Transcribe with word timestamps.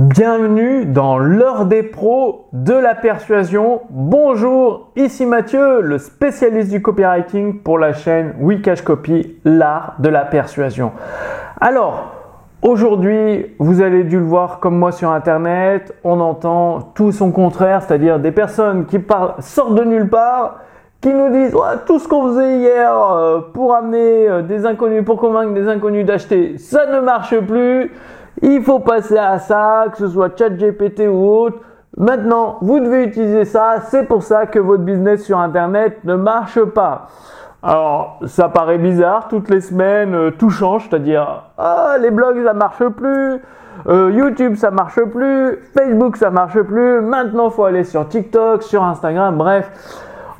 Bienvenue 0.00 0.86
dans 0.86 1.18
l'heure 1.18 1.66
des 1.66 1.84
pros 1.84 2.48
de 2.52 2.74
la 2.74 2.96
persuasion. 2.96 3.82
Bonjour, 3.90 4.90
ici 4.96 5.24
Mathieu, 5.24 5.82
le 5.82 5.98
spécialiste 5.98 6.72
du 6.72 6.82
copywriting 6.82 7.60
pour 7.60 7.78
la 7.78 7.92
chaîne 7.92 8.34
Wikash 8.40 8.82
Copy, 8.82 9.36
l'art 9.44 9.94
de 10.00 10.08
la 10.08 10.24
persuasion. 10.24 10.90
Alors, 11.60 12.12
aujourd'hui, 12.60 13.54
vous 13.60 13.82
avez 13.82 14.02
dû 14.02 14.18
le 14.18 14.24
voir 14.24 14.58
comme 14.58 14.76
moi 14.76 14.90
sur 14.90 15.12
internet, 15.12 15.94
on 16.02 16.18
entend 16.18 16.80
tout 16.96 17.12
son 17.12 17.30
contraire, 17.30 17.82
c'est-à-dire 17.82 18.18
des 18.18 18.32
personnes 18.32 18.86
qui 18.86 18.98
sortent 19.38 19.76
de 19.76 19.84
nulle 19.84 20.08
part 20.08 20.58
qui 21.00 21.14
nous 21.14 21.30
disent 21.30 21.54
tout 21.86 22.00
ce 22.00 22.08
qu'on 22.08 22.30
faisait 22.30 22.56
hier 22.58 22.90
euh, 22.98 23.38
pour 23.52 23.76
amener 23.76 24.28
euh, 24.28 24.42
des 24.42 24.66
inconnus, 24.66 25.04
pour 25.04 25.20
convaincre 25.20 25.52
des 25.52 25.68
inconnus 25.68 26.04
d'acheter, 26.04 26.58
ça 26.58 26.86
ne 26.86 26.98
marche 26.98 27.38
plus. 27.40 27.92
Il 28.42 28.62
faut 28.62 28.80
passer 28.80 29.18
à 29.18 29.38
ça, 29.38 29.86
que 29.90 29.98
ce 29.98 30.08
soit 30.08 30.36
ChatGPT 30.36 31.08
ou 31.08 31.26
autre. 31.26 31.58
Maintenant, 31.96 32.58
vous 32.60 32.80
devez 32.80 33.04
utiliser 33.04 33.44
ça. 33.44 33.76
C'est 33.88 34.04
pour 34.04 34.22
ça 34.22 34.46
que 34.46 34.58
votre 34.58 34.82
business 34.82 35.24
sur 35.24 35.38
Internet 35.38 35.98
ne 36.04 36.16
marche 36.16 36.62
pas. 36.62 37.08
Alors, 37.62 38.20
ça 38.26 38.48
paraît 38.48 38.78
bizarre. 38.78 39.28
Toutes 39.28 39.48
les 39.48 39.60
semaines, 39.60 40.14
euh, 40.14 40.30
tout 40.30 40.50
change. 40.50 40.88
C'est-à-dire, 40.88 41.44
ah, 41.56 41.96
les 42.00 42.10
blogs, 42.10 42.44
ça 42.44 42.52
marche 42.52 42.84
plus. 42.88 43.40
YouTube, 43.86 44.54
ça 44.56 44.70
marche 44.70 45.02
plus. 45.02 45.58
Facebook, 45.76 46.16
ça 46.16 46.30
marche 46.30 46.60
plus. 46.62 47.00
Maintenant, 47.00 47.48
il 47.48 47.52
faut 47.52 47.64
aller 47.64 47.84
sur 47.84 48.08
TikTok, 48.08 48.62
sur 48.62 48.82
Instagram. 48.82 49.36
Bref. 49.36 49.70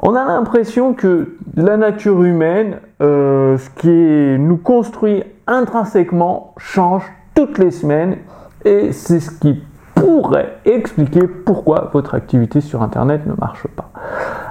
On 0.07 0.15
a 0.15 0.25
l'impression 0.27 0.93
que 0.93 1.29
la 1.57 1.79
nature 1.79 2.23
humaine, 2.25 2.79
euh, 3.01 3.57
ce 3.57 3.71
qui 3.71 4.39
nous 4.39 4.59
construit 4.59 5.25
intrinsèquement, 5.47 6.53
change 6.59 7.05
toutes 7.35 7.59
les 7.59 7.71
semaines 7.71 8.19
et 8.65 8.93
c'est 8.93 9.21
ce 9.21 9.31
qui 9.31 9.63
pourrait 9.95 10.59
expliquer 10.65 11.27
pourquoi 11.27 11.91
votre 11.93 12.15
activité 12.15 12.61
sur 12.61 12.83
Internet 12.83 13.27
ne 13.27 13.35
marche 13.35 13.67
pas. 13.69 13.91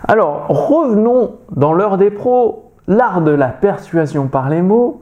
Alors, 0.08 0.48
revenons 0.48 1.36
dans 1.52 1.74
l'heure 1.74 1.98
des 1.98 2.12
pros, 2.12 2.72
l'art 2.88 3.22
de 3.22 3.32
la 3.32 3.50
persuasion 3.50 4.28
par 4.28 4.50
les 4.50 4.62
mots. 4.62 5.02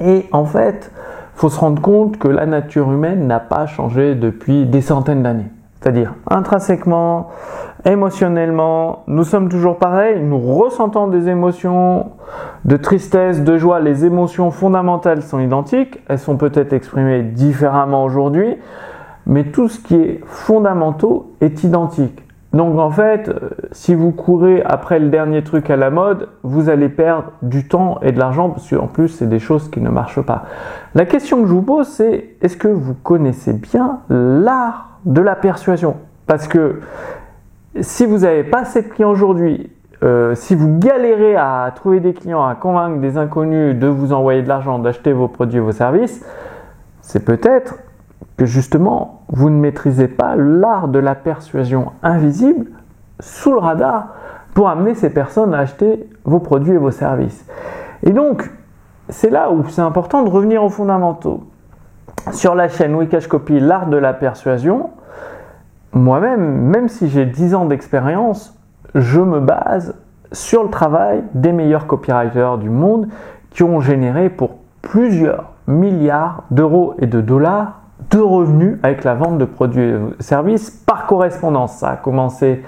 Et 0.00 0.26
en 0.32 0.44
fait, 0.44 0.90
faut 1.34 1.50
se 1.50 1.60
rendre 1.60 1.82
compte 1.82 2.18
que 2.18 2.28
la 2.28 2.46
nature 2.46 2.90
humaine 2.90 3.26
n'a 3.26 3.40
pas 3.40 3.66
changé 3.66 4.14
depuis 4.14 4.64
des 4.66 4.80
centaines 4.80 5.22
d'années. 5.22 5.50
C'est-à-dire 5.86 6.14
intrinsèquement, 6.28 7.28
émotionnellement, 7.84 9.04
nous 9.06 9.22
sommes 9.22 9.48
toujours 9.48 9.78
pareils, 9.78 10.20
nous 10.20 10.40
ressentons 10.40 11.06
des 11.06 11.28
émotions 11.28 12.10
de 12.64 12.76
tristesse, 12.76 13.44
de 13.44 13.56
joie, 13.56 13.78
les 13.78 14.04
émotions 14.04 14.50
fondamentales 14.50 15.22
sont 15.22 15.38
identiques, 15.38 16.00
elles 16.08 16.18
sont 16.18 16.36
peut-être 16.36 16.72
exprimées 16.72 17.22
différemment 17.22 18.02
aujourd'hui, 18.02 18.56
mais 19.26 19.44
tout 19.44 19.68
ce 19.68 19.78
qui 19.78 19.94
est 19.94 20.20
fondamental 20.26 21.18
est 21.40 21.62
identique. 21.62 22.25
Donc 22.56 22.78
en 22.78 22.90
fait, 22.90 23.28
euh, 23.28 23.50
si 23.72 23.94
vous 23.94 24.12
courez 24.12 24.62
après 24.62 24.98
le 24.98 25.10
dernier 25.10 25.44
truc 25.44 25.68
à 25.68 25.76
la 25.76 25.90
mode, 25.90 26.30
vous 26.42 26.70
allez 26.70 26.88
perdre 26.88 27.32
du 27.42 27.68
temps 27.68 27.98
et 28.00 28.12
de 28.12 28.18
l'argent 28.18 28.48
parce 28.48 28.70
qu'en 28.70 28.86
plus 28.86 29.08
c'est 29.08 29.28
des 29.28 29.38
choses 29.38 29.70
qui 29.70 29.80
ne 29.80 29.90
marchent 29.90 30.22
pas. 30.22 30.44
La 30.94 31.04
question 31.04 31.42
que 31.42 31.48
je 31.48 31.52
vous 31.52 31.60
pose 31.60 31.86
c'est 31.86 32.30
est-ce 32.40 32.56
que 32.56 32.68
vous 32.68 32.94
connaissez 32.94 33.52
bien 33.52 33.98
l'art 34.08 34.98
de 35.04 35.20
la 35.20 35.36
persuasion? 35.36 35.96
Parce 36.26 36.48
que 36.48 36.80
si 37.82 38.06
vous 38.06 38.20
n'avez 38.20 38.42
pas 38.42 38.60
assez 38.60 38.80
de 38.80 38.88
clients 38.88 39.10
aujourd'hui, 39.10 39.70
euh, 40.02 40.34
si 40.34 40.54
vous 40.54 40.78
galérez 40.78 41.36
à 41.36 41.70
trouver 41.74 42.00
des 42.00 42.14
clients, 42.14 42.46
à 42.46 42.54
convaincre 42.54 43.00
des 43.02 43.18
inconnus 43.18 43.78
de 43.78 43.86
vous 43.86 44.14
envoyer 44.14 44.40
de 44.40 44.48
l'argent, 44.48 44.78
d'acheter 44.78 45.12
vos 45.12 45.28
produits 45.28 45.58
et 45.58 45.60
vos 45.60 45.72
services, 45.72 46.24
c'est 47.02 47.22
peut-être 47.22 47.74
que 48.36 48.46
justement 48.46 49.22
vous 49.28 49.50
ne 49.50 49.56
maîtrisez 49.56 50.08
pas 50.08 50.36
l'art 50.36 50.88
de 50.88 50.98
la 50.98 51.14
persuasion 51.14 51.92
invisible 52.02 52.66
sous 53.20 53.52
le 53.52 53.58
radar 53.58 54.14
pour 54.54 54.68
amener 54.68 54.94
ces 54.94 55.10
personnes 55.10 55.54
à 55.54 55.58
acheter 55.58 56.08
vos 56.24 56.40
produits 56.40 56.74
et 56.74 56.78
vos 56.78 56.90
services. 56.90 57.46
Et 58.02 58.12
donc, 58.12 58.50
c'est 59.08 59.30
là 59.30 59.50
où 59.50 59.64
c'est 59.68 59.82
important 59.82 60.22
de 60.22 60.30
revenir 60.30 60.62
aux 60.64 60.70
fondamentaux. 60.70 61.44
Sur 62.32 62.54
la 62.54 62.68
chaîne 62.68 62.94
Wikash 62.94 63.28
Copy, 63.28 63.60
l'art 63.60 63.86
de 63.86 63.96
la 63.96 64.12
persuasion, 64.12 64.90
moi-même, 65.92 66.42
même 66.42 66.88
si 66.88 67.08
j'ai 67.08 67.24
10 67.24 67.54
ans 67.54 67.64
d'expérience, 67.66 68.58
je 68.94 69.20
me 69.20 69.40
base 69.40 69.94
sur 70.32 70.62
le 70.62 70.70
travail 70.70 71.22
des 71.34 71.52
meilleurs 71.52 71.86
copywriters 71.86 72.58
du 72.58 72.70
monde 72.70 73.08
qui 73.50 73.62
ont 73.62 73.80
généré 73.80 74.28
pour 74.28 74.56
plusieurs 74.82 75.52
milliards 75.66 76.44
d'euros 76.50 76.94
et 76.98 77.06
de 77.06 77.20
dollars 77.20 77.80
de 78.10 78.18
revenus 78.18 78.78
avec 78.82 79.04
la 79.04 79.14
vente 79.14 79.38
de 79.38 79.44
produits 79.44 79.90
et 79.90 80.22
services 80.22 80.70
par 80.70 81.06
correspondance. 81.06 81.78
Ça 81.78 81.90
a 81.90 81.96
commencé 81.96 82.62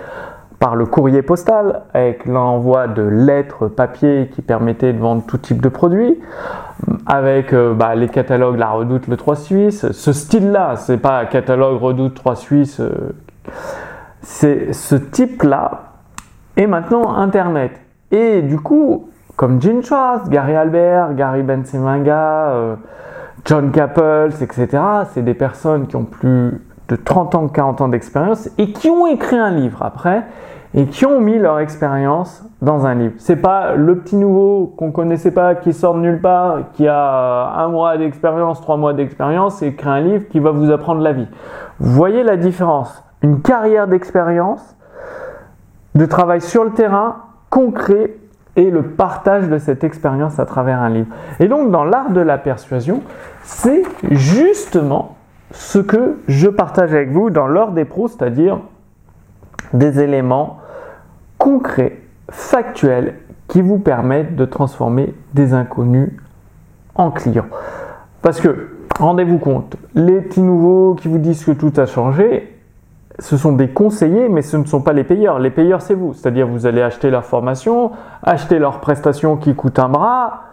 par 0.59 0.75
le 0.75 0.87
courrier 0.87 1.23
postal 1.23 1.83
avec 1.95 2.27
l'envoi 2.27 2.89
de 2.89 3.03
lettres 3.03 3.69
papier 3.69 4.29
qui 4.33 4.43
permettait 4.43 4.93
de 4.93 4.99
vendre 4.99 5.23
tout 5.25 5.39
type 5.39 5.61
de 5.63 5.69
produits, 5.69 6.19
avec 7.07 7.53
euh, 7.53 7.75
bah, 7.75 7.95
les 7.95 8.09
catalogues 8.09 8.59
La 8.59 8.71
Redoute, 8.71 9.07
le 9.07 9.17
3 9.17 9.37
Suisse, 9.37 9.91
ce 9.93 10.13
style-là, 10.13 10.75
c'est 10.77 10.99
pas 10.99 11.25
catalogue 11.27 11.81
Redoute 11.81 12.15
3 12.15 12.37
Suisse, 12.37 12.81
euh, 12.81 13.15
c'est 14.21 14.73
ce 14.73 14.97
type-là, 14.97 15.93
et 16.57 16.67
maintenant 16.67 17.15
Internet. 17.15 17.73
Et 18.11 18.43
du 18.43 18.59
coup, 18.59 19.11
comme 19.37 19.63
Gene 19.63 19.83
Schwartz, 19.83 20.29
Gary 20.29 20.57
Albert, 20.57 21.15
Gary 21.15 21.45
Bensemanga, 21.45 22.49
euh, 22.51 22.77
John 23.45 23.71
Capels, 23.71 24.33
etc., 24.43 24.69
c'est 25.13 25.23
des 25.23 25.35
personnes 25.35 25.87
qui 25.87 25.97
ont 25.97 26.05
plus 26.05 26.61
de 26.89 26.97
30 26.97 27.35
ans, 27.35 27.49
40 27.49 27.81
ans 27.83 27.89
d'expérience 27.89 28.49
et 28.59 28.73
qui 28.73 28.89
ont 28.89 29.07
écrit 29.07 29.37
un 29.37 29.51
livre 29.51 29.83
après 29.83 30.25
et 30.75 30.87
qui 30.87 31.07
ont 31.07 31.21
mis 31.21 31.39
leur 31.39 31.61
expérience 31.61 32.45
dans 32.61 32.87
un 32.87 32.95
livre. 32.95 33.15
C'est 33.19 33.37
pas 33.37 33.75
le 33.75 33.99
petit 33.99 34.17
nouveau 34.17 34.75
qu'on 34.77 34.93
connaissait 34.93 35.31
pas, 35.31 35.55
qui 35.55 35.73
sort 35.73 35.95
de 35.95 36.01
nulle 36.01 36.21
part, 36.21 36.73
qui 36.75 36.87
a 36.87 37.55
un 37.57 37.69
mois 37.69 37.97
d'expérience, 37.97 38.61
trois 38.61 38.77
mois 38.77 38.93
d'expérience 38.93 39.63
et 39.63 39.69
écrit 39.69 39.89
un 39.89 40.01
livre 40.01 40.29
qui 40.29 40.41
va 40.41 40.51
vous 40.51 40.71
apprendre 40.71 41.01
la 41.01 41.13
vie. 41.13 41.29
Vous 41.79 41.93
voyez 41.93 42.23
la 42.23 42.37
différence 42.37 43.03
Une 43.23 43.41
carrière 43.41 43.89
d'expérience, 43.89 44.77
de 45.95 46.05
travail 46.05 46.41
sur 46.41 46.65
le 46.65 46.71
terrain, 46.71 47.17
concret 47.49 48.18
et 48.59 48.71
le 48.71 48.83
partage 48.83 49.49
de 49.49 49.57
cette 49.57 49.85
expérience 49.85 50.41
à 50.41 50.45
travers 50.45 50.83
un 50.83 50.91
livre. 50.91 51.07
Et 51.39 51.47
donc 51.47 51.71
dans 51.71 51.85
l'art 51.85 52.11
de 52.11 52.21
la 52.21 52.39
persuasion, 52.39 53.03
c'est 53.45 53.85
justement 54.11 55.17
ce 55.53 55.79
que 55.79 56.19
je 56.27 56.49
partage 56.49 56.93
avec 56.93 57.13
vous 57.13 57.31
dans 57.31 57.47
l'ordre 57.47 57.75
des 57.75 57.85
pros, 57.85 58.09
c'est-à-dire 58.09 58.59
des 59.73 60.01
éléments 60.01 60.59
concrets, 61.39 62.01
factuels, 62.31 63.15
qui 63.47 63.63
vous 63.63 63.79
permettent 63.79 64.35
de 64.35 64.45
transformer 64.45 65.15
des 65.35 65.55
inconnus 65.55 66.11
en 66.97 67.13
clients. 67.13 67.47
Parce 68.23 68.41
que, 68.41 68.71
rendez-vous 68.99 69.39
compte, 69.39 69.77
les 69.95 70.21
petits 70.21 70.43
nouveaux 70.43 70.95
qui 70.97 71.07
vous 71.07 71.19
disent 71.19 71.45
que 71.45 71.53
tout 71.53 71.73
a 71.77 71.87
changé, 71.87 72.58
ce 73.19 73.37
sont 73.37 73.53
des 73.53 73.69
conseillers, 73.69 74.29
mais 74.29 74.43
ce 74.43 74.57
ne 74.57 74.65
sont 74.65 74.81
pas 74.81 74.93
les 74.93 75.05
payeurs. 75.05 75.39
Les 75.39 75.51
payeurs, 75.51 75.83
c'est 75.83 75.95
vous. 75.95 76.15
C'est-à-dire, 76.15 76.47
vous 76.47 76.67
allez 76.67 76.83
acheter 76.83 77.11
leur 77.11 77.25
formation, 77.25 77.91
acheter 78.23 78.59
leurs 78.59 78.81
prestations 78.81 79.37
qui 79.37 79.55
coûtent 79.55 79.79
un 79.79 79.89
bras, 79.89 80.45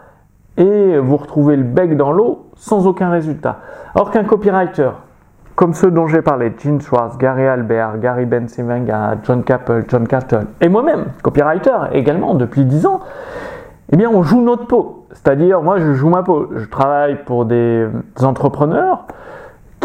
et 0.56 0.98
vous 0.98 1.16
retrouvez 1.16 1.56
le 1.56 1.64
bec 1.64 1.96
dans 1.96 2.12
l'eau 2.12 2.46
sans 2.54 2.86
aucun 2.86 3.10
résultat. 3.10 3.58
Alors 3.94 4.10
qu'un 4.10 4.24
copywriter, 4.24 4.90
comme 5.54 5.74
ceux 5.74 5.90
dont 5.90 6.06
j'ai 6.06 6.22
parlé, 6.22 6.52
Gene 6.58 6.80
Schwartz, 6.80 7.18
Gary 7.18 7.46
Albert, 7.46 7.98
Gary 7.98 8.26
Bensimenga, 8.26 9.16
John 9.22 9.42
Capel, 9.42 9.84
John 9.88 10.06
Carton, 10.08 10.46
et 10.60 10.68
moi-même, 10.68 11.06
copywriter 11.22 11.76
également 11.92 12.34
depuis 12.34 12.64
10 12.64 12.86
ans, 12.86 13.00
eh 13.92 13.96
bien 13.96 14.10
on 14.10 14.22
joue 14.22 14.42
notre 14.42 14.66
peau. 14.66 15.06
C'est-à-dire, 15.12 15.62
moi 15.62 15.78
je 15.78 15.92
joue 15.92 16.08
ma 16.08 16.22
peau. 16.22 16.48
Je 16.54 16.66
travaille 16.66 17.22
pour 17.24 17.44
des 17.44 17.86
entrepreneurs 18.22 19.06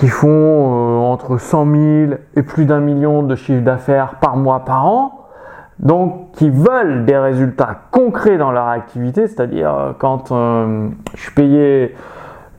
qui 0.02 0.08
font 0.08 0.28
euh, 0.30 0.98
entre 0.98 1.38
100 1.38 1.66
000 2.08 2.14
et 2.36 2.42
plus 2.42 2.66
d'un 2.66 2.80
million 2.80 3.22
de 3.22 3.36
chiffre 3.36 3.62
d'affaires 3.62 4.16
par 4.20 4.36
mois, 4.36 4.66
par 4.66 4.88
an. 4.88 5.28
Donc, 5.78 6.32
qui 6.32 6.50
veulent 6.50 7.06
des 7.06 7.16
résultats 7.16 7.82
concrets 7.92 8.40
dans 8.40 8.52
leur 8.52 8.68
activité, 8.68 9.28
c'est-à-dire 9.28 9.72
euh, 9.72 9.92
quand 9.96 10.32
euh, 10.32 10.88
je 11.14 11.22
suis 11.22 11.32
payé 11.34 11.96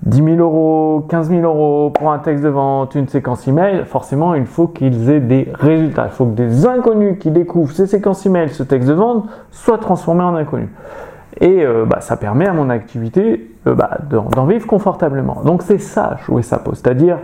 10 0.03 0.23
000 0.23 0.37
euros, 0.37 1.05
15 1.09 1.31
000 1.31 1.43
euros 1.43 1.91
pour 1.91 2.13
un 2.13 2.21
texte 2.21 2.45
de 2.45 2.49
vente, 2.49 2.95
une 2.95 3.09
séquence 3.09 3.49
email, 3.49 3.87
forcément, 3.87 4.37
il 4.37 4.47
faut 4.47 4.69
qu'ils 4.69 5.11
aient 5.11 5.19
des 5.19 5.49
résultats. 5.53 6.05
Il 6.05 6.13
faut 6.13 6.27
que 6.27 6.35
des 6.35 6.65
inconnus 6.65 7.19
qui 7.19 7.33
découvrent 7.33 7.73
ces 7.73 7.89
séquences 7.89 8.25
email, 8.25 8.51
ce 8.51 8.63
texte 8.63 8.89
de 8.89 8.95
vente, 8.95 9.27
soient 9.51 9.79
transformés 9.79 10.23
en 10.23 10.37
inconnus. 10.37 10.71
Et 11.41 11.65
euh, 11.65 11.85
bah, 11.87 12.01
ça 12.01 12.17
permet 12.17 12.47
à 12.47 12.53
mon 12.53 12.71
activité 12.71 13.51
euh, 13.67 13.75
bah, 13.75 13.99
d'en 14.11 14.45
vivre 14.45 14.67
confortablement. 14.67 15.43
Donc 15.45 15.63
c'est 15.63 15.79
ça, 15.79 16.17
jouer 16.27 16.43
sa 16.43 16.59
peau. 16.59 16.75
C'est-à-dire, 16.75 17.19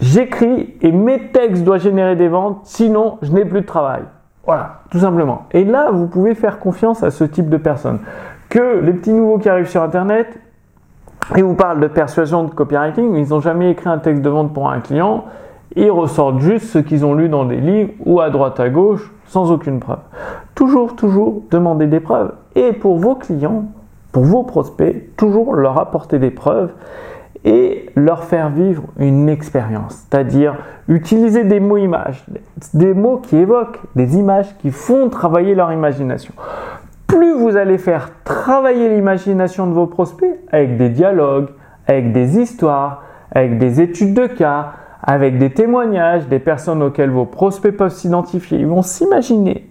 j'écris 0.00 0.74
et 0.80 0.92
mes 0.92 1.28
textes 1.28 1.64
doivent 1.64 1.80
générer 1.80 2.16
des 2.16 2.28
ventes, 2.28 2.60
sinon 2.64 3.18
je 3.22 3.32
n'ai 3.32 3.44
plus 3.44 3.60
de 3.60 3.66
travail. 3.66 4.02
Voilà, 4.46 4.80
tout 4.90 4.98
simplement. 4.98 5.46
Et 5.52 5.64
là, 5.64 5.90
vous 5.92 6.06
pouvez 6.06 6.34
faire 6.34 6.58
confiance 6.58 7.02
à 7.02 7.10
ce 7.10 7.24
type 7.24 7.48
de 7.48 7.56
personnes. 7.56 8.00
Que 8.48 8.80
les 8.80 8.92
petits 8.92 9.12
nouveaux 9.12 9.38
qui 9.38 9.48
arrivent 9.48 9.68
sur 9.68 9.82
Internet, 9.82 10.26
ils 11.36 11.44
vous 11.44 11.54
parlent 11.54 11.80
de 11.80 11.86
persuasion, 11.86 12.44
de 12.44 12.50
copywriting, 12.50 13.10
mais 13.10 13.22
ils 13.22 13.28
n'ont 13.28 13.40
jamais 13.40 13.70
écrit 13.70 13.88
un 13.88 13.98
texte 13.98 14.22
de 14.22 14.28
vente 14.30 14.52
pour 14.52 14.68
un 14.68 14.80
client. 14.80 15.24
Ils 15.76 15.90
ressortent 15.90 16.40
juste 16.40 16.66
ce 16.66 16.78
qu'ils 16.78 17.04
ont 17.04 17.14
lu 17.14 17.28
dans 17.28 17.44
des 17.44 17.60
livres 17.60 17.92
ou 18.04 18.20
à 18.20 18.30
droite 18.30 18.58
à 18.58 18.68
gauche 18.68 19.12
sans 19.26 19.52
aucune 19.52 19.78
preuve. 19.78 20.00
Toujours, 20.54 20.96
toujours 20.96 21.42
demander 21.50 21.86
des 21.86 22.00
preuves. 22.00 22.32
Et 22.56 22.72
pour 22.72 22.96
vos 22.96 23.14
clients, 23.14 23.66
pour 24.12 24.24
vos 24.24 24.42
prospects, 24.42 25.16
toujours 25.16 25.54
leur 25.54 25.78
apporter 25.78 26.18
des 26.18 26.30
preuves 26.30 26.72
et 27.44 27.88
leur 27.94 28.24
faire 28.24 28.50
vivre 28.50 28.82
une 28.98 29.28
expérience. 29.28 30.06
C'est-à-dire 30.10 30.56
utiliser 30.88 31.44
des 31.44 31.60
mots 31.60 31.76
images, 31.76 32.24
des 32.74 32.92
mots 32.92 33.18
qui 33.18 33.36
évoquent 33.36 33.80
des 33.94 34.18
images 34.18 34.56
qui 34.58 34.70
font 34.70 35.08
travailler 35.08 35.54
leur 35.54 35.72
imagination. 35.72 36.34
Plus 37.06 37.34
vous 37.34 37.56
allez 37.56 37.78
faire 37.78 38.10
travailler 38.24 38.88
l'imagination 38.88 39.66
de 39.66 39.72
vos 39.72 39.86
prospects 39.86 40.38
avec 40.50 40.76
des 40.76 40.90
dialogues, 40.90 41.48
avec 41.86 42.12
des 42.12 42.38
histoires, 42.38 43.04
avec 43.32 43.58
des 43.58 43.80
études 43.80 44.14
de 44.14 44.26
cas, 44.26 44.72
avec 45.10 45.38
des 45.38 45.50
témoignages 45.50 46.28
des 46.28 46.38
personnes 46.38 46.84
auxquelles 46.84 47.10
vos 47.10 47.24
prospects 47.24 47.76
peuvent 47.76 47.92
s'identifier. 47.92 48.60
Ils 48.60 48.66
vont 48.68 48.82
s'imaginer 48.82 49.68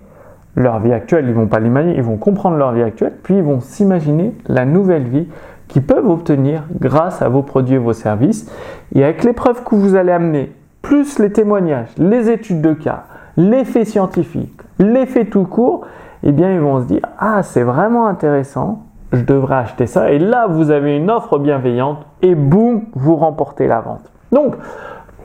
leur 0.58 0.82
vie 0.82 0.92
actuelle, 0.92 1.30
ils 1.30 1.34
vont 1.34 1.48
pas 1.48 1.62
l'imaginer, 1.62 1.96
ils 1.96 2.04
vont 2.04 2.18
comprendre 2.18 2.58
leur 2.58 2.74
vie 2.74 2.84
actuelle, 2.84 3.14
puis 3.24 3.38
ils 3.38 3.44
vont 3.44 3.62
s'imaginer 3.62 4.36
la 4.48 4.66
nouvelle 4.66 5.08
vie 5.08 5.30
qu'ils 5.70 5.84
peuvent 5.84 6.10
obtenir 6.10 6.64
grâce 6.78 7.22
à 7.22 7.30
vos 7.30 7.42
produits 7.42 7.76
et 7.76 7.78
vos 7.78 7.94
services. 7.94 8.52
Et 8.94 9.02
avec 9.02 9.24
les 9.24 9.32
preuves 9.32 9.64
que 9.64 9.76
vous 9.76 9.96
allez 9.96 10.12
amener, 10.12 10.52
plus 10.82 11.20
les 11.20 11.32
témoignages, 11.32 11.94
les 11.98 12.30
études 12.30 12.62
de 12.62 12.74
cas, 12.74 13.06
les 13.38 13.64
faits 13.64 13.88
scientifiques, 13.88 14.60
les 14.78 15.06
faits 15.06 15.30
tout 15.30 15.46
court, 15.46 15.86
eh 16.22 16.34
bien 16.34 16.52
ils 16.52 16.60
vont 16.60 16.82
se 16.82 16.86
dire 16.88 17.04
ah 17.18 17.44
c'est 17.44 17.64
vraiment 17.64 18.08
intéressant, 18.08 18.84
je 19.14 19.24
devrais 19.24 19.56
acheter 19.56 19.88
ça. 19.88 20.12
Et 20.12 20.20
là 20.20 20.48
vous 20.50 20.70
avez 20.70 20.98
une 20.98 21.10
offre 21.10 21.40
bienveillante 21.40 22.06
et 22.22 22.36
boum 22.36 22.82
vous 22.94 23.16
remportez 23.16 23.68
la 23.68 23.80
vente. 23.80 24.12
Donc 24.34 24.56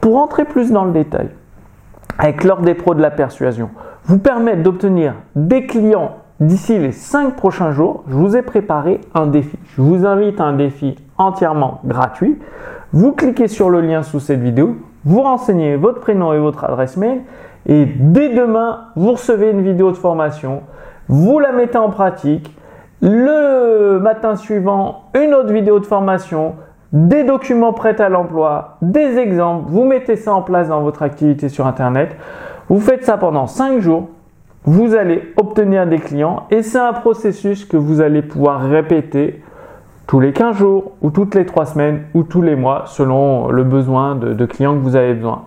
pour 0.05 0.19
entrer 0.19 0.45
plus 0.45 0.71
dans 0.71 0.85
le 0.85 0.93
détail, 0.93 1.31
avec 2.19 2.45
l'ordre 2.45 2.67
des 2.67 2.75
pros 2.75 2.95
de 2.95 3.01
la 3.01 3.11
persuasion, 3.11 3.71
vous 4.05 4.19
permettre 4.19 4.63
d'obtenir 4.63 5.15
des 5.35 5.65
clients 5.65 6.17
d'ici 6.41 6.79
les 6.79 6.93
5 6.93 7.37
prochains 7.37 7.73
jours, 7.73 8.05
je 8.09 8.15
vous 8.15 8.37
ai 8.37 8.43
préparé 8.43 9.01
un 9.15 9.27
défi. 9.27 9.59
Je 9.75 9.81
vous 9.81 10.05
invite 10.05 10.43
à 10.43 10.45
un 10.45 10.53
défi 10.53 10.95
entièrement 11.17 11.81
gratuit. 11.87 12.39
Vous 12.93 13.13
cliquez 13.13 13.49
sur 13.49 13.71
le 13.71 13.81
lien 13.81 14.03
sous 14.03 14.21
cette 14.21 14.41
vidéo, 14.41 14.77
vous 15.07 15.23
renseignez 15.23 15.77
votre 15.77 16.01
prénom 16.01 16.35
et 16.35 16.39
votre 16.39 16.65
adresse 16.65 16.99
mail 16.99 17.23
et 17.65 17.87
dès 17.87 18.29
demain, 18.29 18.89
vous 18.97 19.13
recevez 19.13 19.53
une 19.53 19.63
vidéo 19.63 19.91
de 19.91 19.97
formation, 19.97 20.65
vous 21.09 21.39
la 21.39 21.53
mettez 21.53 21.79
en 21.79 21.89
pratique. 21.89 22.55
Le 23.01 23.99
matin 24.01 24.37
suivant, 24.37 25.05
une 25.15 25.33
autre 25.33 25.51
vidéo 25.55 25.79
de 25.79 25.87
formation, 25.87 26.57
des 26.95 27.25
documents 27.25 27.73
prêts 27.73 28.01
à 28.01 28.09
l'emploi, 28.09 28.77
des 28.81 29.19
exemples, 29.19 29.65
vous 29.67 29.85
mettez 29.85 30.15
ça 30.15 30.33
en 30.33 30.43
place 30.43 30.69
dans 30.69 30.81
votre 30.81 31.03
activité 31.03 31.49
sur 31.49 31.67
Internet. 31.67 32.17
Vous 32.69 32.79
faites 32.79 33.05
ça 33.05 33.19
pendant 33.19 33.49
5 33.49 33.81
jours, 33.81 34.11
vous 34.65 34.95
allez 34.95 35.33
obtenir 35.37 35.89
des 35.89 35.99
clients 35.99 36.45
et 36.53 36.63
c'est 36.63 36.79
un 36.79 36.93
processus 36.93 37.65
que 37.65 37.77
vous 37.77 38.01
allez 38.01 38.23
pouvoir 38.23 38.61
répéter 38.63 39.43
tous 40.07 40.21
les 40.21 40.33
15 40.33 40.57
jours 40.57 40.93
ou 41.03 41.11
toutes 41.11 41.35
les 41.35 41.45
3 41.45 41.67
semaines 41.67 42.05
ou 42.15 42.23
tous 42.23 42.43
les 42.43 42.55
mois 42.55 42.85
selon 42.87 43.49
le 43.49 43.65
besoin 43.65 44.15
de, 44.15 44.47
clients 44.47 44.75
que 44.75 44.81
vous 44.81 44.95
avez 44.95 45.15
besoin. 45.15 45.43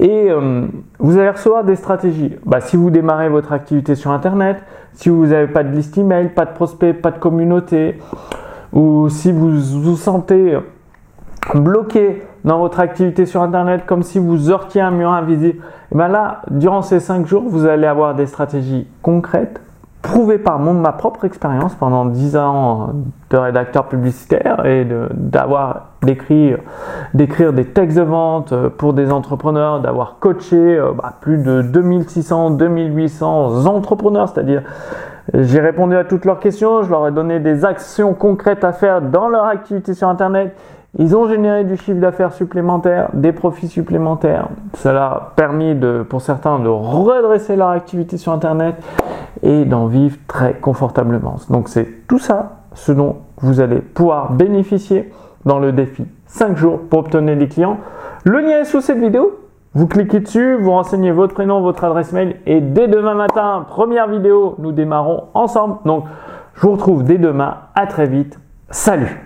Et 0.00 0.28
euh, 0.28 0.66
vous 0.98 1.18
allez 1.18 1.30
recevoir 1.30 1.62
des 1.62 1.76
stratégies. 1.76 2.34
Bah, 2.44 2.60
si 2.60 2.76
vous 2.76 2.90
démarrez 2.90 3.28
votre 3.28 3.52
activité 3.52 3.94
sur 3.94 4.10
Internet, 4.10 4.56
si 4.94 5.08
vous 5.08 5.26
n'avez 5.26 5.46
pas 5.46 5.62
de 5.62 5.70
liste 5.70 5.96
email, 5.96 6.30
pas 6.30 6.46
de 6.46 6.52
prospects, 6.52 7.00
pas 7.00 7.12
de 7.12 7.18
communauté, 7.18 7.96
ou 8.74 9.08
si 9.08 9.32
vous 9.32 9.60
vous 9.80 9.96
sentez 9.96 10.58
bloqué 11.54 12.22
dans 12.44 12.58
votre 12.58 12.80
activité 12.80 13.24
sur 13.24 13.42
Internet 13.42 13.86
comme 13.86 14.02
si 14.02 14.18
vous 14.18 14.50
heurtiez 14.50 14.80
un 14.80 14.90
mur 14.90 15.10
invisible, 15.10 15.58
et 15.58 15.62
eh 15.92 15.96
bien 15.96 16.08
là, 16.08 16.42
durant 16.50 16.82
ces 16.82 17.00
5 17.00 17.26
jours, 17.26 17.44
vous 17.46 17.66
allez 17.66 17.86
avoir 17.86 18.14
des 18.14 18.26
stratégies 18.26 18.86
concrètes, 19.00 19.60
prouvées 20.02 20.38
par 20.38 20.58
mon, 20.58 20.74
ma 20.74 20.92
propre 20.92 21.24
expérience 21.24 21.74
pendant 21.74 22.04
10 22.04 22.36
ans 22.36 22.90
de 23.30 23.36
rédacteur 23.38 23.86
publicitaire 23.86 24.66
et 24.66 24.86
d'avoir 25.14 25.92
d'écrire, 26.02 26.58
des 27.14 27.64
textes 27.64 27.96
de 27.96 28.02
vente 28.02 28.54
pour 28.76 28.92
des 28.92 29.10
entrepreneurs, 29.10 29.80
d'avoir 29.80 30.18
coaché 30.20 30.56
euh, 30.56 30.92
bah, 30.92 31.14
plus 31.22 31.38
de 31.38 31.62
2600, 31.62 32.50
2800 32.50 33.64
entrepreneurs, 33.66 34.28
c'est-à-dire 34.28 34.62
j'ai 35.32 35.60
répondu 35.60 35.96
à 35.96 36.04
toutes 36.04 36.26
leurs 36.26 36.38
questions, 36.38 36.82
je 36.82 36.90
leur 36.90 37.08
ai 37.08 37.10
donné 37.10 37.40
des 37.40 37.64
actions 37.64 38.12
concrètes 38.12 38.62
à 38.62 38.72
faire 38.72 39.00
dans 39.00 39.28
leur 39.28 39.44
activité 39.44 39.94
sur 39.94 40.08
Internet. 40.08 40.54
Ils 40.98 41.16
ont 41.16 41.26
généré 41.26 41.64
du 41.64 41.76
chiffre 41.76 41.98
d'affaires 41.98 42.32
supplémentaire, 42.32 43.08
des 43.14 43.32
profits 43.32 43.68
supplémentaires. 43.68 44.48
Cela 44.74 45.06
a 45.06 45.32
permis 45.34 45.74
de, 45.74 46.04
pour 46.08 46.20
certains 46.20 46.58
de 46.60 46.68
redresser 46.68 47.56
leur 47.56 47.70
activité 47.70 48.16
sur 48.16 48.32
Internet 48.32 48.76
et 49.42 49.64
d'en 49.64 49.86
vivre 49.86 50.18
très 50.28 50.54
confortablement. 50.54 51.36
Donc 51.50 51.68
c'est 51.68 52.06
tout 52.06 52.18
ça 52.18 52.58
ce 52.74 52.92
dont 52.92 53.16
vous 53.38 53.60
allez 53.60 53.80
pouvoir 53.80 54.32
bénéficier 54.32 55.10
dans 55.44 55.58
le 55.58 55.72
défi 55.72 56.04
5 56.26 56.56
jours 56.56 56.80
pour 56.88 57.00
obtenir 57.00 57.36
des 57.36 57.48
clients. 57.48 57.78
Le 58.24 58.40
lien 58.40 58.60
est 58.60 58.64
sous 58.64 58.80
cette 58.80 58.98
vidéo. 58.98 59.38
Vous 59.74 59.88
cliquez 59.88 60.20
dessus, 60.20 60.54
vous 60.54 60.70
renseignez 60.70 61.10
votre 61.10 61.34
prénom, 61.34 61.60
votre 61.60 61.82
adresse 61.82 62.12
mail 62.12 62.36
et 62.46 62.60
dès 62.60 62.86
demain 62.86 63.14
matin, 63.14 63.66
première 63.68 64.08
vidéo, 64.08 64.54
nous 64.58 64.70
démarrons 64.70 65.24
ensemble. 65.34 65.78
Donc, 65.84 66.04
je 66.54 66.60
vous 66.60 66.72
retrouve 66.72 67.02
dès 67.02 67.18
demain. 67.18 67.56
À 67.74 67.88
très 67.88 68.06
vite. 68.06 68.38
Salut 68.70 69.20